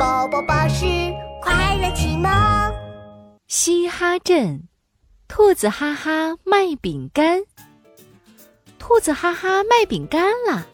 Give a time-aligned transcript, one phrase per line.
[0.00, 0.86] 宝宝巴士
[1.42, 2.32] 快乐启蒙。
[3.48, 4.66] 嘻哈镇，
[5.28, 7.42] 兔子哈哈卖饼干。
[8.78, 10.66] 兔子哈哈卖饼干了，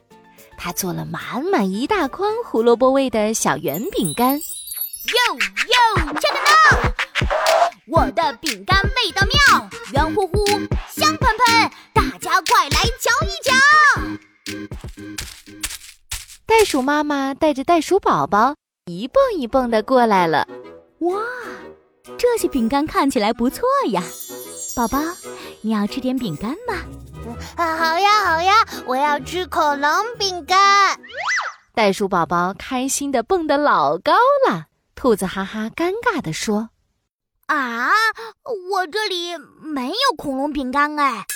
[0.56, 4.36] 他做了满满一大筐胡萝卜味的小圆饼干。
[4.36, 6.94] 哟哟，check it out！
[7.88, 10.46] 我的饼干味道妙，圆乎乎，
[10.88, 13.52] 香喷喷，大家快来瞧一瞧！
[16.46, 18.54] 袋鼠妈妈带着袋鼠宝宝
[18.88, 20.46] 一蹦一蹦的过来了。
[21.00, 21.20] 哇，
[22.16, 24.00] 这些饼干看起来不错呀！
[24.76, 25.00] 宝宝，
[25.60, 26.84] 你要吃点饼干吗？
[27.56, 28.52] 啊，好呀好呀，
[28.86, 31.00] 我要吃恐龙饼干。
[31.74, 34.12] 袋鼠宝宝开心的蹦得老高
[34.48, 34.66] 了。
[34.94, 36.70] 兔子哈哈尴尬的说
[37.48, 37.90] ：“啊，
[38.70, 41.26] 我这里没有恐龙饼干哎。”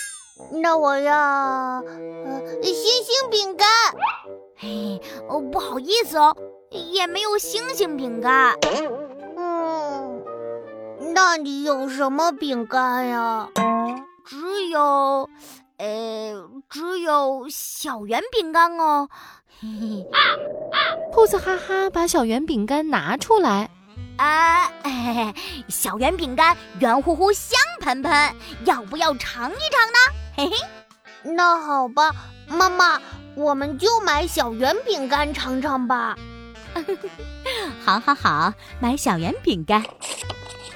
[0.62, 1.82] 那我要呃
[2.62, 3.66] 星星饼干。
[4.56, 6.36] 嘿，哦，不好意思哦，
[6.70, 8.56] 也没有星星饼干。
[9.36, 10.22] 嗯，
[11.12, 13.48] 那你有什么饼干呀？
[14.24, 15.28] 只有，
[15.78, 19.08] 呃，只有小圆饼干哦。
[19.60, 20.06] 嘿嘿，
[21.12, 23.68] 兔子哈哈把小圆饼干拿出来。
[24.16, 25.34] 啊，嘿嘿，
[25.68, 28.34] 小圆饼干圆乎乎，香喷喷，
[28.64, 29.98] 要不要尝一尝呢？
[30.36, 32.14] 嘿嘿，那好吧，
[32.46, 33.00] 妈妈，
[33.34, 36.16] 我们就买小圆饼干尝尝吧。
[37.84, 39.82] 好，好，好，买小圆饼干。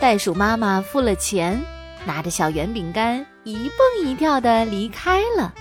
[0.01, 1.65] 袋鼠妈妈付了钱，
[2.05, 3.79] 拿着小圆饼干一蹦
[4.09, 5.55] 一跳的离开了。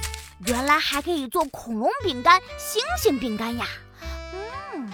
[0.47, 3.65] 原来还可以做恐龙饼干、星星饼干呀！
[4.73, 4.91] 嗯。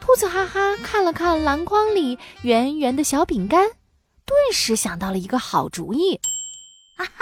[0.00, 3.68] 兔子哈哈看了看篮筐里圆圆的小饼干，
[4.24, 6.18] 顿时想到了一个好主意。
[6.96, 7.12] 啊哈！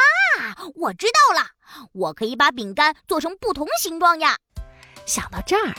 [0.77, 1.49] 我知道了，
[1.93, 4.37] 我可以把饼干做成不同形状呀！
[5.07, 5.75] 想到这儿，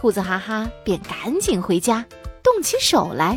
[0.00, 2.06] 兔子哈哈便赶紧回家，
[2.40, 3.36] 动起手来。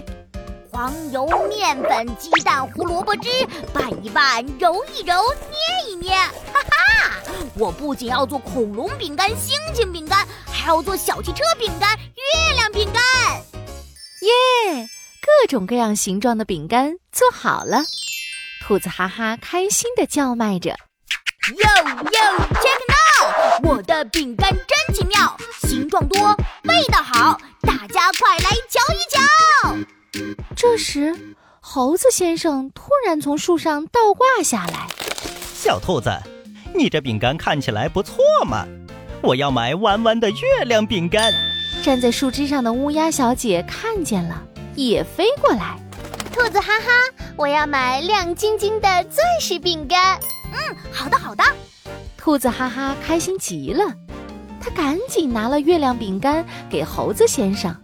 [0.71, 3.29] 黄油、面粉、鸡蛋、胡萝卜汁，
[3.73, 5.15] 拌一拌，揉一揉，
[5.49, 7.17] 捏一捏，哈哈！
[7.55, 13.01] 我不仅要做恐龙饼干、星星饼干，还要做小汽车饼干、月亮饼干。
[14.21, 14.87] 耶！
[15.19, 17.81] 各种各样形状的饼干做好了，
[18.61, 20.69] 兔子哈哈开心地叫卖着
[21.57, 23.69] ：“哟哟，check now！
[23.69, 29.19] 我的饼干真奇妙，形状多，味道好，大家快来瞧一瞧！”
[30.55, 34.87] 这时，猴子先生突然从树上倒挂下来。
[35.53, 36.11] 小兔子，
[36.73, 38.65] 你这饼干看起来不错嘛！
[39.21, 41.33] 我要买弯弯的月亮饼干。
[41.83, 44.41] 站在树枝上的乌鸦小姐看见了，
[44.75, 45.79] 也飞过来。
[46.33, 46.87] 兔子哈哈，
[47.35, 50.19] 我要买亮晶晶的钻石饼干。
[50.53, 51.43] 嗯，好的好的。
[52.17, 53.83] 兔子哈哈开心极了，
[54.61, 57.75] 他赶紧拿了月亮饼干给猴子先生。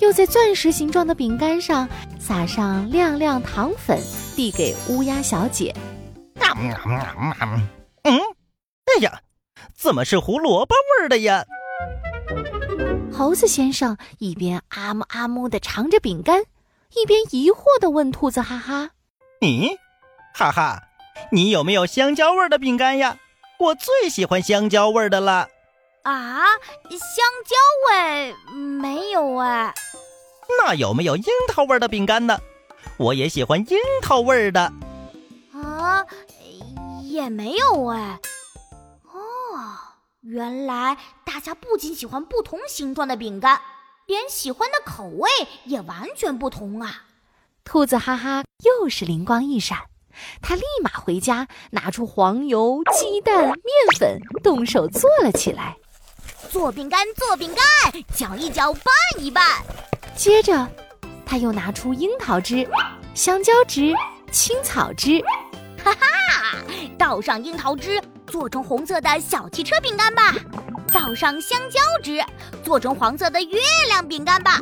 [0.00, 3.98] 又在钻石形状的饼干上撒上亮亮糖粉，
[4.34, 5.72] 递给乌鸦小姐。
[8.02, 8.18] 嗯，
[8.84, 9.20] 哎呀，
[9.72, 11.44] 怎么是胡萝卜味儿的呀？
[13.12, 16.42] 猴子先生一边阿木阿木的尝着饼干，
[16.94, 18.90] 一边疑惑的问兔子哈哈
[19.40, 19.76] ：“你，
[20.34, 20.82] 哈哈，
[21.30, 23.16] 你有没有香蕉味的饼干呀？
[23.58, 25.48] 我最喜欢香蕉味的了。”
[26.04, 26.44] 啊，
[26.90, 27.56] 香蕉
[27.88, 29.74] 味没有哎。
[30.58, 32.38] 那有没有樱桃味的饼干呢？
[32.98, 34.70] 我也喜欢樱桃味的。
[35.54, 36.04] 啊，
[37.02, 38.20] 也没有哎。
[39.10, 39.18] 哦，
[40.20, 43.62] 原来大家不仅喜欢不同形状的饼干，
[44.04, 45.30] 连喜欢的口味
[45.64, 47.04] 也完全不同啊！
[47.64, 49.78] 兔子哈哈又是灵光一闪，
[50.42, 53.54] 他立马回家拿出黄油、鸡蛋、面
[53.98, 55.78] 粉，动手做了起来。
[56.54, 58.84] 做饼干，做饼干，搅一搅，拌
[59.18, 59.44] 一拌。
[60.14, 60.64] 接着，
[61.26, 62.64] 他又拿出樱桃汁、
[63.12, 63.92] 香蕉汁、
[64.30, 65.20] 青草汁，
[65.82, 66.06] 哈哈！
[66.96, 70.32] 倒上樱桃汁，做成红色的小汽车饼干吧；
[70.92, 72.24] 倒上香蕉汁，
[72.62, 74.60] 做成黄色的月亮饼干吧；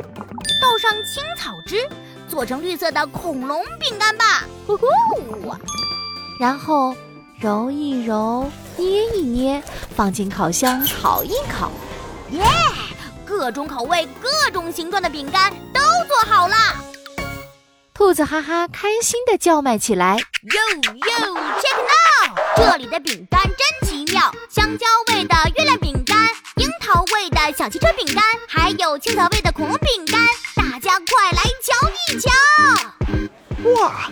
[0.63, 1.87] 倒上青草汁，
[2.27, 4.45] 做成绿色的恐龙饼干吧。
[4.67, 4.87] 呼呼！
[6.41, 6.97] 然后
[7.39, 8.51] 揉一揉，
[8.83, 9.63] 捏一捏，
[9.95, 11.71] 放进烤箱烤一烤。
[12.31, 12.43] 耶！
[13.25, 16.57] 各种口味、各种形状的饼干都做好了，
[17.95, 22.35] 兔子哈哈开心地叫卖起来：“哟哟，check now！
[22.57, 26.17] 这里的饼干真奇妙，香蕉味的月亮饼干，
[26.57, 30.21] 樱桃味的小汽车饼干，还有青草味的恐龙饼干，
[30.55, 32.31] 大家快来瞧一瞧！”
[33.81, 34.11] 哇，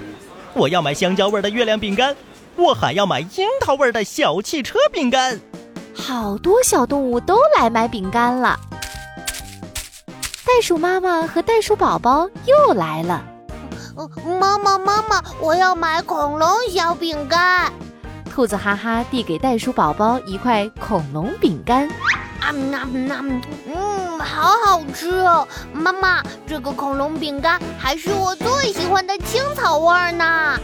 [0.54, 2.16] 我要买香蕉味的月亮饼干，
[2.60, 5.40] 我还要买樱桃味的小汽车饼干。
[5.94, 8.58] 好多小动物都来买饼干了。
[10.44, 13.24] 袋鼠妈妈和袋鼠宝宝又来了。
[14.40, 17.72] 妈妈，妈妈，我要买恐龙小饼干。
[18.32, 21.88] 兔子哈哈递给袋鼠宝宝一块恐龙饼干。
[22.40, 23.22] 啊那那，
[23.66, 25.46] 嗯，好好吃哦！
[25.72, 30.58] 妈妈，这个恐龙饼干还是我最喜欢的青草味儿呢。